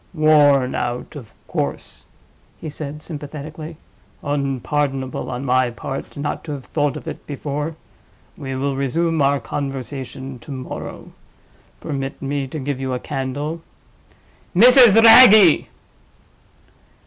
[0.15, 2.07] "Worn out, of course!"
[2.57, 3.77] he said, sympathetically.
[4.23, 7.75] "Unpardonable on my part not to have thought of it before.
[8.35, 11.11] We will resume our conversation to morrow.
[11.81, 13.61] Permit me to give you a candle.
[14.55, 14.99] Mrs.
[15.03, 15.67] Wragge!"